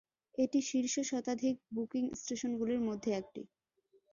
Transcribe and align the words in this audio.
এটি 0.37 0.59
শীর্ষ 0.69 0.95
শতাধিক 1.09 1.55
বুকিং 1.75 2.03
স্টেশনগুলির 2.15 2.81
মধ্যে 2.87 3.09
একটি। 3.13 3.41